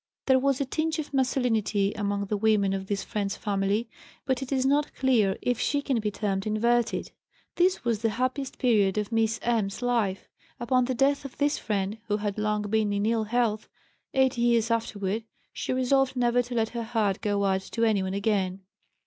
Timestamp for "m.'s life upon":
9.43-10.85